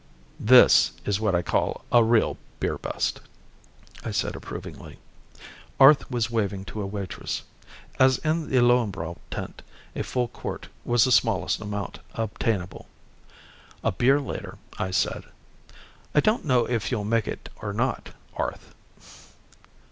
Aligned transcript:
"This 0.39 0.93
is 1.05 1.19
what 1.19 1.35
I 1.35 1.43
call 1.43 1.85
a 1.91 2.03
real 2.03 2.35
beer 2.59 2.79
bust," 2.79 3.19
I 4.03 4.09
said 4.09 4.35
approvingly. 4.35 4.97
Arth 5.79 6.09
was 6.09 6.31
waving 6.31 6.65
to 6.73 6.81
a 6.81 6.87
waitress. 6.87 7.43
As 7.99 8.17
in 8.17 8.49
the 8.49 8.57
Löwenbräu 8.63 9.19
tent, 9.29 9.61
a 9.95 10.01
full 10.01 10.27
quart 10.27 10.69
was 10.85 11.03
the 11.03 11.11
smallest 11.11 11.61
amount 11.61 11.99
obtainable. 12.15 12.87
A 13.83 13.91
beer 13.91 14.19
later 14.19 14.57
I 14.79 14.89
said, 14.89 15.23
"I 16.15 16.19
don't 16.19 16.45
know 16.45 16.65
if 16.67 16.89
you'll 16.91 17.03
make 17.05 17.27
it 17.27 17.49
or 17.57 17.71
not, 17.71 18.09
Arth." 18.35 18.73